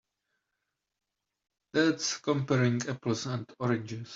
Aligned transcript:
That's 1.73 2.17
comparing 2.17 2.81
apples 2.89 3.27
and 3.27 3.45
oranges. 3.59 4.09